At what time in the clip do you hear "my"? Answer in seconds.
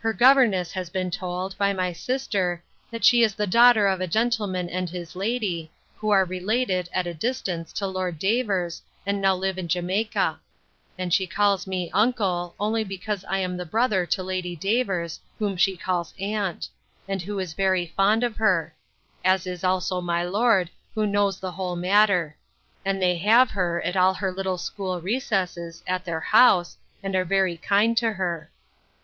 1.72-1.92, 20.00-20.24